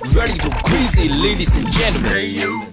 [0.00, 2.72] Ready to crazy, ladies and gentlemen.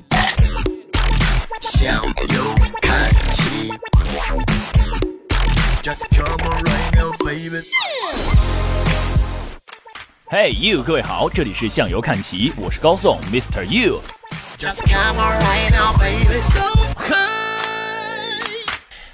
[1.60, 3.70] 向右看齐，
[5.84, 7.62] Just come on right now, baby.
[10.29, 13.65] Hey you，各位好，这里是向右看齐，我是高颂，Mr.
[13.65, 16.40] You。Just come on right now, baby.
[16.40, 16.87] So high.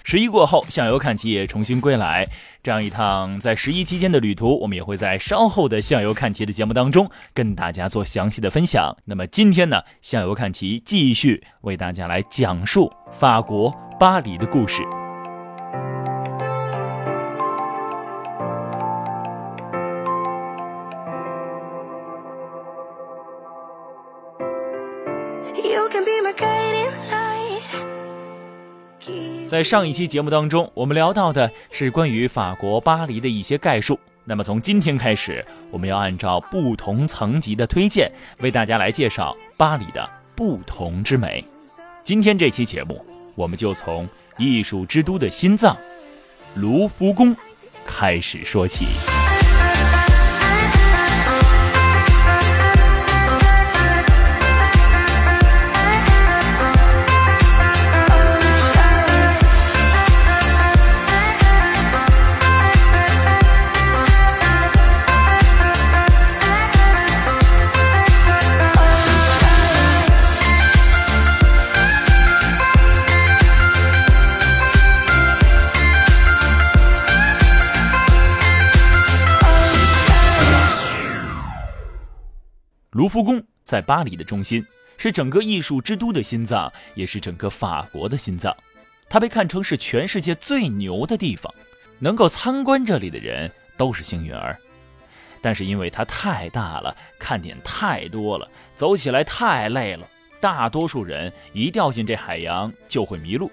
[0.04, 2.28] 十一过后，向右看齐也重新归来。
[2.62, 8.94] 这样一趟在十一期间的旅途，我们也会在稍后的向右看齐的节目当中跟大家做详细的分享。
[9.06, 14.82] 那么今天呢，向右看齐继续为大家来讲述法国巴黎的故事。
[29.54, 33.96] 在上一期节目当中，我们聊到的是关于法国巴黎的一些概述。
[34.24, 41.44] 那么从今天开始，我们要按照不同层级的推荐，为大家来介绍巴黎的不同之美。
[42.02, 43.06] 今天这期节目，
[43.36, 45.76] 我们就从艺术之都的心脏——
[46.56, 47.36] 卢浮宫
[47.86, 48.86] 开始说起。
[82.94, 84.64] 卢浮宫在巴黎的中心，
[84.96, 88.56] 是整个艺术之都的心脏，也是整个法国的心脏。
[89.08, 91.52] 它被看成是全世界最牛的地方，
[91.98, 94.56] 能够参观这里的人都是幸运儿。
[95.42, 100.06] 但是因为它太大了，看点太多了，走起来太累了，
[100.38, 103.50] 大多数人一掉进这海洋就会迷路。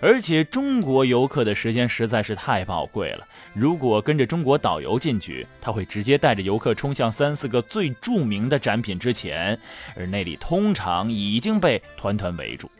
[0.00, 3.26] 而且中国游客的时间实在是太宝贵了。
[3.52, 9.58] 如果跟着中国导游进去，他会直接带着游客冲向三四个最著名的展品之前，
[9.96, 12.70] 而那里通常已经被团团围住。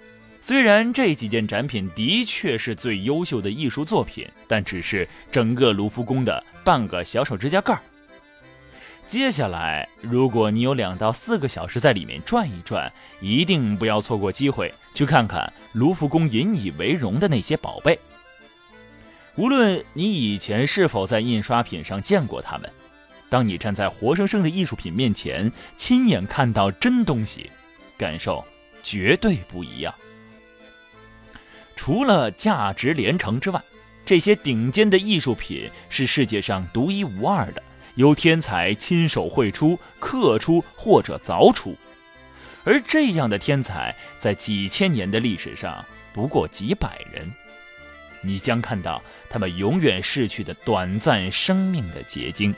[0.41, 7.81] 虽然这几件展品的确是最优秀的艺术作品，但只是整个卢浮宫的半个小手指甲盖儿。
[9.06, 17.98] 接下来，如果你有两到四个小时在里面转一转，一定不要错过机会去看看卢浮宫引以为荣的那些宝贝。
[19.37, 22.70] 无论你以前是否在印刷品上见过它们，
[23.28, 27.50] 当你站在活生生的艺术品面前，亲眼看到真东西，
[27.98, 28.44] 感受
[28.82, 29.94] 绝对不一样。
[31.76, 33.62] 除了价值连城之外，
[34.04, 37.62] 这些顶尖的艺术品是世界上独一无二的，
[37.94, 41.77] 由天才亲手绘出、刻出或者凿出，
[42.65, 47.32] 而这样的天才在几千年的历史上不过几百人。
[48.21, 52.55] 你将看到他们永远逝去的短暂生命的结晶。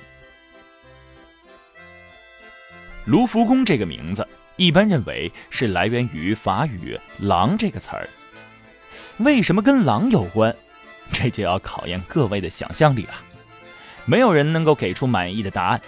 [3.04, 4.26] 卢浮宫这个名字，
[4.56, 8.08] 一般认为是来源于法语“狼”这个词儿。
[9.18, 10.54] 为什么跟狼有关？
[11.12, 13.14] 这就要考验各位的想象力了。
[14.06, 15.80] 没有人能够给出满意的答案。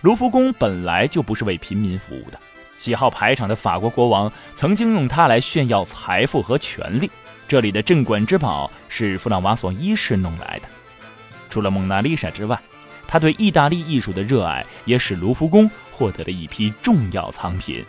[0.00, 2.38] 卢浮宫本来就不是为平民服务的，
[2.78, 7.10] 喜好排场的法国国王曾经用它来炫耀财富和权力。
[7.46, 10.68] 这里的镇馆之宝是弗朗瓦索一世弄来的。
[11.50, 12.58] 除了蒙娜丽莎之外，
[13.06, 17.84] 他对意大利艺术的热爱也使卢浮宫获得了一批重要藏品。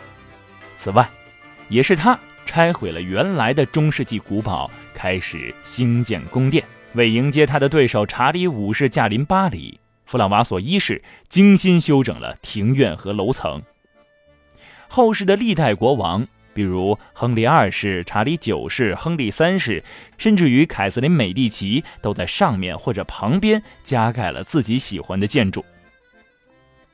[0.76, 1.08] 此外，
[1.68, 6.62] 也是他拆毁了原来的中世纪古堡，开始兴建宫殿。
[6.96, 13.62] 为迎接他的对手查理五世驾临巴黎，弗朗瓦索一世精心修整了庭院和楼层。
[14.88, 16.26] 后世的历代国王。
[16.54, 19.84] 比如亨利二世、查理九世、亨利三世，
[20.16, 25.62] 甚至于凯瑟琳美第奇，都在上面或者旁边加盖了自己喜欢的建筑。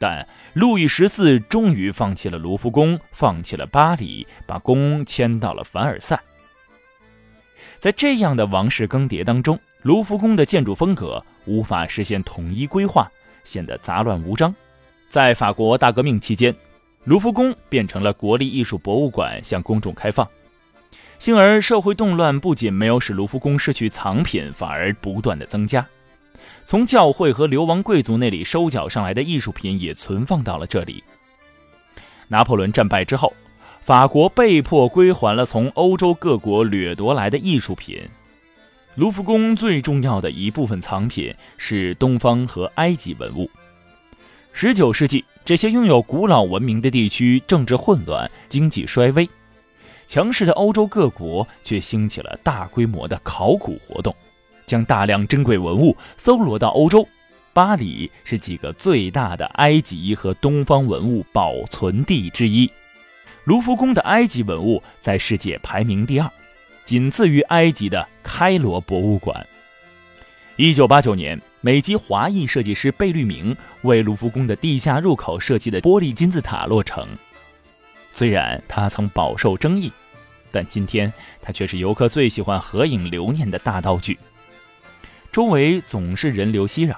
[0.00, 6.20] 但路易十四终于放弃了卢浮宫，放弃了巴黎，把宫迁到了凡尔赛。
[7.78, 13.10] 在这样的王室更迭当中，卢浮宫的建筑风格无法实现统一规划，
[13.44, 14.54] 显得杂乱无章。
[15.08, 16.54] 在法国大革命期间。
[17.04, 20.24] 卢浮宫变成了国立艺术博物馆，向公众开放。
[21.18, 25.84] 幸而社会动乱不仅没有使卢浮宫失去藏品，反而不断的增加。
[26.64, 31.02] 从教会和流亡贵族那里收缴上来的艺术品也存放到了这里。
[32.28, 33.32] 拿破仑战败之后，
[33.80, 38.00] 法国被迫归还了从欧洲各国掠夺来的艺术品。
[38.94, 43.50] 卢浮宫最重要的一部分藏品是东方和埃及文物。
[44.52, 49.26] 十九世纪，这些拥有古老文明的地区政治混乱，经济衰微，
[50.06, 54.14] 强势的欧洲各国却兴起了大规模的考古活动，
[54.66, 57.08] 将大量珍贵文物搜罗到欧洲。
[57.54, 62.70] 巴黎是几个最大的埃及和东方文物保存地之一，
[63.44, 66.30] 卢浮宫的埃及文物在世界排名第二，
[66.84, 69.46] 仅次于埃及的开罗博物馆。
[70.56, 77.08] 一九八九年，美籍华裔设计师贝聿铭为卢浮宫的地下入口设计的玻璃金字塔落成。
[78.12, 79.90] 虽然它曾饱受争议，
[80.50, 84.18] 但今天它却是游客最喜欢合影留念的大道具。
[85.32, 86.94] 周围总是人流熙攘。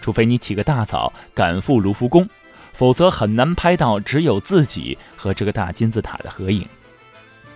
[0.00, 2.28] 除非你起个大早赶赴卢浮宫，
[2.72, 6.66] 否则很难拍到只有自己和这个大金字塔的合影。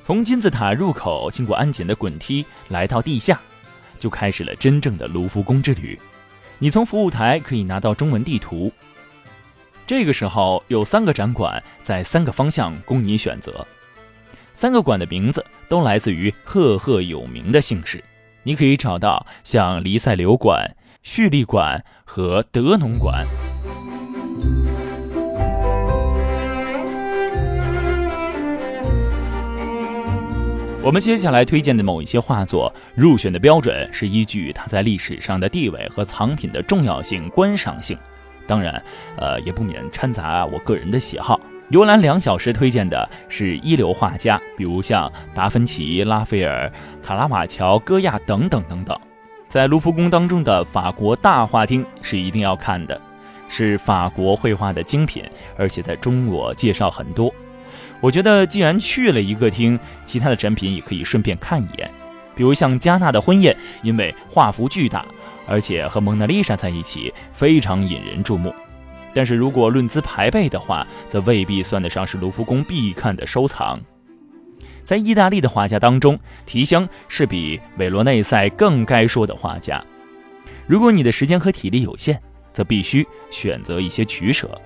[0.06, 3.40] 从金字塔入口经过安检的滚梯来到地下，
[3.98, 5.98] 就开始了真正的卢浮宫之旅。
[6.60, 8.70] 你从服务台可以拿到中文地图。
[9.84, 13.66] 这个时候有三个展馆在三个方向供你选择，
[14.54, 18.00] 三个馆的名字都来自于赫赫有名的姓氏。
[18.44, 20.72] 你可以找到像黎塞留馆。
[21.02, 23.26] 蓄力馆和德农馆。
[30.86, 37.98] 我们接下来推荐的某一些画作入选的标准是依据它在历史上的地位和藏品的重要性、观赏性，
[38.46, 38.80] 当然，
[39.16, 41.40] 呃，也不免掺杂我个人的喜好。
[41.70, 46.70] 游览两小时推荐的是一流画家，比如像达芬奇、拉斐尔、
[47.02, 48.96] 卡拉瓦乔、戈亚等等等等。
[49.48, 53.00] 在卢浮宫当中的法国大画厅是一定要看的，
[53.48, 55.24] 是法国绘画的精品，
[55.58, 57.34] 而且在中国介绍很多。
[58.00, 61.90] 我觉得既然去了一个厅，其他的展品也可以顺便看一眼，
[62.34, 65.04] 比如像加纳的婚宴，因为画幅巨大，
[65.46, 68.54] 而且和蒙娜丽莎在一起，非常引人注目。
[69.14, 73.80] 但是如果论资排辈的话，则未必算得上是卢浮宫必看的收藏。
[74.84, 79.82] 在意大利的画家当中，提香是比韦罗内塞更该说的画家。
[80.66, 82.20] 如果你的时间和体力有限，
[82.52, 84.60] 则必须选择一些取舍。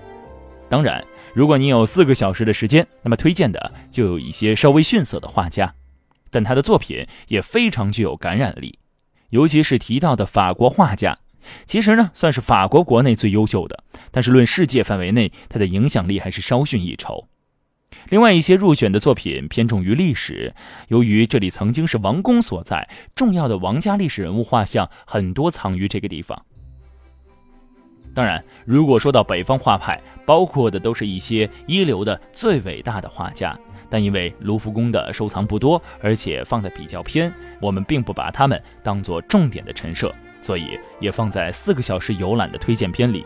[0.69, 5.75] 当然，如果你有四个小时的时间，那么推荐的就有一些稍微逊色的画家，
[6.31, 8.79] 但他的作品也非常具有感染力。
[9.31, 11.19] 尤其是提到的法国画家，
[11.67, 17.29] 其实呢算是法国国内最优秀的，但是论世界范围内，他的影响力还是稍逊一筹。
[18.09, 20.53] 另外一些入选的作品偏重于历史，
[20.89, 26.45] 由于这里曾经是王宫所在，重要的王家历史人物画像很多藏于这个地方。
[28.13, 33.57] 当然，如果说到北方画派，包括的都是一些一流的、最伟大的画家，
[33.89, 40.13] 但因为卢浮宫的收藏不多，而且放的比较偏，我们并不把他们当做重点的陈设，
[40.43, 43.25] 所以也放在四个小时游览的推荐片里。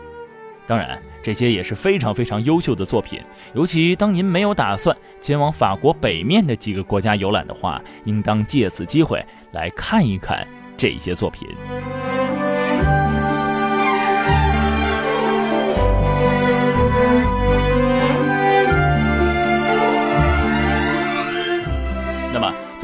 [0.67, 3.19] 当然，这些也是非常非常优秀的作品。
[3.53, 10.47] 尤其当您没有打算前往法国北面的几个国家游览的话，应当借此机会来看一看
[10.77, 11.47] 这些作品。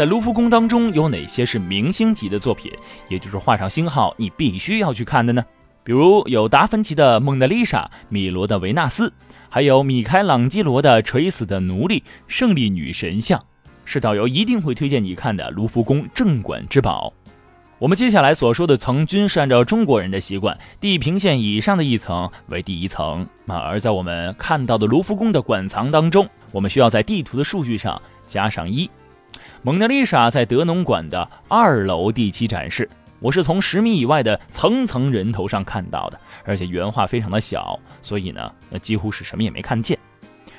[0.02, 2.72] 在卢浮宫当中有哪些是明星级的作品，
[3.08, 5.46] 也就是画上星号，你必须要去看的呢？
[5.84, 9.10] 比如有达芬奇的《蒙娜丽莎》，米罗的《维纳斯》，
[9.48, 13.40] 还有米开朗基罗的《垂死的奴隶》《胜利女神像》，
[13.86, 17.14] 是导游一定会推荐你看的卢浮宫镇馆之宝。
[17.78, 23.24] 我们接下来所说的层均是按照中国人的习惯，地平线以上的一层为第一层。
[23.46, 28.90] 那而在我们看到的卢浮宫的馆藏当中，我们需要在地图的数据上加上一。
[29.64, 32.90] 蒙娜丽莎在德农馆的二楼第七展示。
[33.20, 39.96] 我是从十米以外的层层人头上看到的，而且原画非常的小，所以呢，几乎是什么也没看见。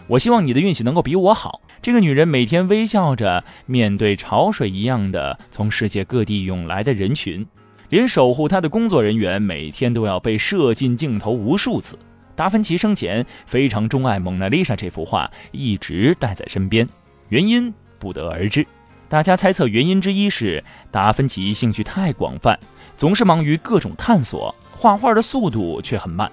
[0.07, 1.61] 我希望你的运气能够比我好。
[1.81, 7.45] 这个女人每天微笑着面对潮水一样的从世界各地涌来的人群，
[7.89, 11.99] 连守护她的工作人员每天都要被射进镜头无数次。
[12.37, 16.89] 达芬奇生前非常钟爱《蒙娜丽莎》这幅画，一直带在身边，
[17.29, 18.67] 原因不得而知。
[19.09, 22.59] 大家猜测原因之一是达芬奇兴趣太广泛，
[22.97, 26.29] 总是忙于各种探索，画画的速度却很慢。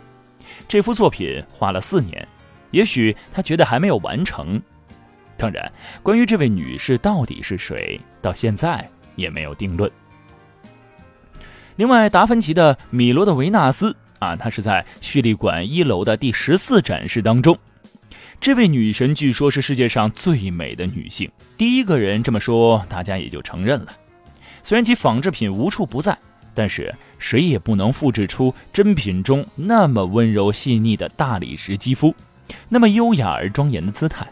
[0.68, 2.28] 这幅作品画了四年，
[2.72, 4.60] 也许他觉得还没有完成。
[5.38, 5.72] 当然，
[6.02, 9.92] 关于这位女士到底是谁，到现在也没有定论。
[11.76, 17.56] 另外，达芬奇的《米罗的维纳斯》啊，它是在蓄力馆一楼的第十四展示当中。
[18.42, 23.88] 这位女神据说是世界上最美的女性，第一个人这么说，大家也就承认了。
[24.64, 26.18] 虽然其仿制品无处不在，
[26.54, 32.16] 但是谁也不能复制出真品中那么温柔细腻的大理石肌肤，
[32.70, 34.26] 那么优雅而庄严的姿态，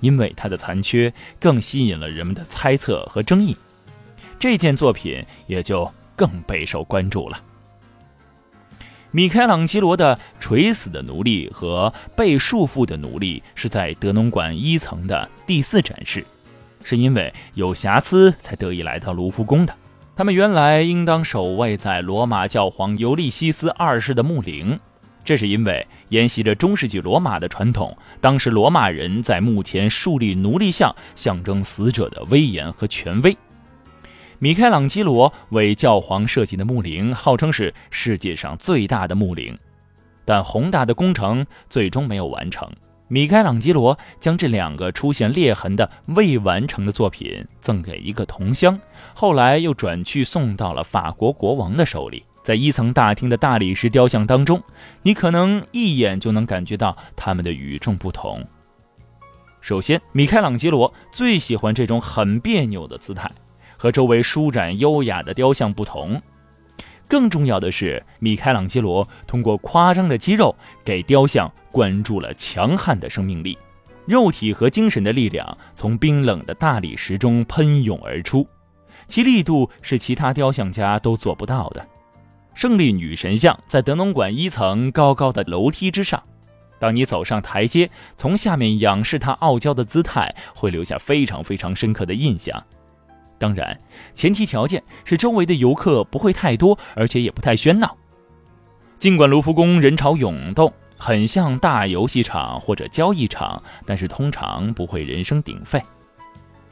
[0.00, 3.54] 因为它的残缺更吸引了人们的猜测和争议，
[4.38, 7.38] 这件作品也就更备受关注了。
[9.14, 16.26] 米开朗基罗的垂死的奴隶和被束缚的奴隶是在德农馆一层的第四展示，
[16.82, 19.72] 是因为有瑕疵才得以来到卢浮宫的。
[20.16, 24.76] 他们原来应当守卫在罗马教皇尤利西斯二世的墓陵，
[25.24, 33.36] 这是因为沿袭着中世纪罗马的传统，当时罗马人在墓前树立奴隶像，象征死者的威严和权威。
[34.44, 39.58] 米开朗基罗为教皇设计的墓陵，号称是世界上最大的墓陵，
[40.26, 42.70] 但宏大的工程最终没有完成。
[43.08, 48.78] 米开朗基罗将这两个出现裂痕的未完成的作品赠给一个同乡，
[49.14, 52.22] 后来又转去送到了法国国王的手里。
[52.44, 54.62] 在一层大厅的大理石雕像当中，
[55.00, 58.44] 你可能一眼就能感觉到他们的与众不同。
[59.62, 63.30] 首先，米开朗基罗最喜欢这种很别扭的姿态。
[63.84, 66.18] 和周围舒展优雅的雕像不同，
[67.06, 73.58] 更重要的是，米开朗基罗通过夸张的肌肉给雕像灌注了强悍的生命力，
[74.06, 78.48] 肉体和精神的力量从冰冷的大理石中喷涌而出，
[79.06, 81.86] 其力度是其他雕像家都做不到的。
[82.54, 86.22] 胜利女神像在德农馆一层高高的楼梯之上，
[86.78, 92.64] 当你走上台阶，从下面仰视她傲娇的姿态，会留下非常非常深刻的印象。
[93.44, 93.78] 当然，
[94.14, 97.94] 前提条件是周围的游客不会太多，而且也不太喧闹。
[98.98, 105.78] 尽管卢浮宫人潮涌动，很像大游戏场或者交易场，但是通常不会人声鼎沸。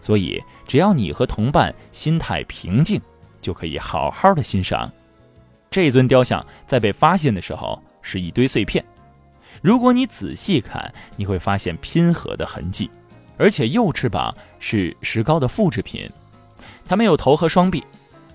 [0.00, 2.98] 所以，只要你和同伴心态平静，
[3.42, 4.90] 就可以好好的欣赏
[5.70, 6.42] 这尊雕像。
[6.66, 8.82] 在被发现的时候是一堆碎片，
[9.60, 12.90] 如果你仔细看，你会发现拼合的痕迹，
[13.36, 16.10] 而且右翅膀是石膏的复制品。
[16.84, 17.82] 它没有头和双臂，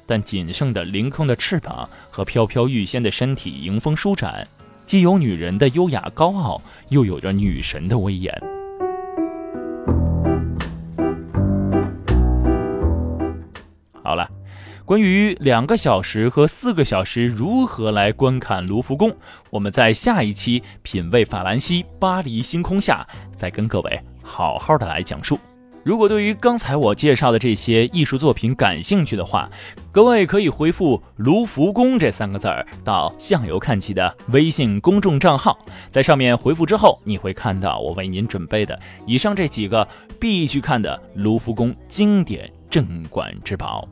[0.05, 4.47] 但仅剩的凌空的翅膀和飘飘欲仙的身体迎风舒展，
[4.85, 8.33] 既有女人的优雅高傲，又有着女神的威严。
[14.01, 14.29] 好了，
[14.85, 19.13] 关于两个小时和四个小时如何来观看卢浮宫，
[19.49, 25.37] 我们在下一期品味法兰西巴黎星空下，再跟各位好好的来讲述。
[25.87, 29.49] 如果对于刚才我介绍的这些艺术作品感兴趣的话，
[29.89, 39.87] 各位可以回复“卢浮宫”这三个字儿到“向游看齐”的微信公众账号，在上面回复之后，你会看到我为您准备的以上这几个
[40.19, 43.87] 必须看的卢浮宫经典镇馆之宝。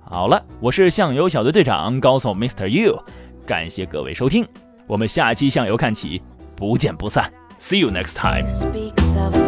[0.00, 2.68] 好了，我是向游小队队长高颂 Mr.
[2.68, 3.02] You，
[3.46, 4.46] 感谢各位收听，
[4.86, 6.20] 我们下期向游看齐
[6.54, 9.47] 不见不散，See you next time。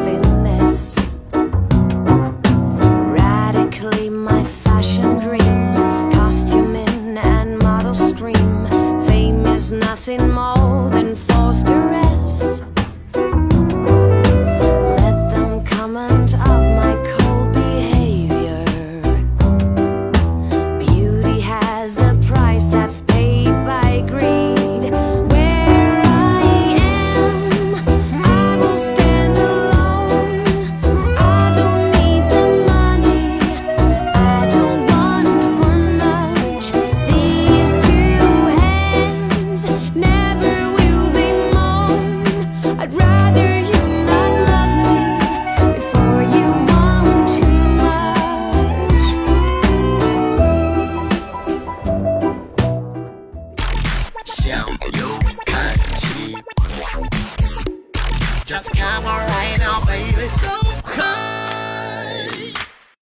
[10.40, 11.79] more than forced to.